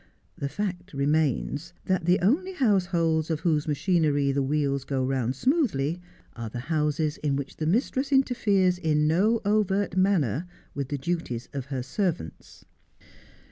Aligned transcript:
The 0.35 0.49
fact 0.49 0.95
remains, 0.95 1.73
that 1.85 2.05
the 2.05 2.19
only 2.21 2.53
households 2.53 3.29
of 3.29 3.41
whose 3.41 3.67
machinery 3.67 4.31
the 4.31 4.41
wheels 4.41 4.83
go 4.83 5.05
round 5.05 5.35
smoothly, 5.35 6.01
are 6.35 6.49
the 6.49 6.61
houses 6.73 7.17
in 7.17 7.35
which 7.35 7.57
the 7.57 7.67
mistress 7.67 8.11
interferes 8.11 8.79
in 8.79 9.05
no 9.05 9.41
overt 9.45 9.95
manner 9.95 10.47
with 10.73 10.87
the 10.89 10.97
duties 10.97 11.49
of 11.53 11.65
her 11.65 11.83
servants. 11.83 12.65